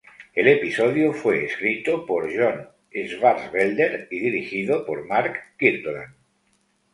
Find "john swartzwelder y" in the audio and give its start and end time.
2.35-4.19